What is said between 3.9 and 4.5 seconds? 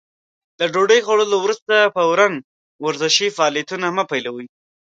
مه پيلوئ.